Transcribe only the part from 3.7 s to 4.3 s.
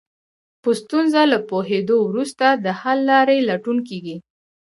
کېږي.